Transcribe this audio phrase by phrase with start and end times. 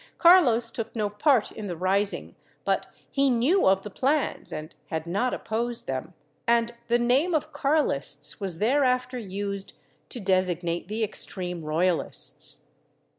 [0.17, 2.33] Carlos took no part in the rising,
[2.65, 6.15] but he knew of the plans and had not opposed them,
[6.47, 9.73] and the name of Carlists was thereafter used
[10.09, 12.63] to designate the extreme royalists.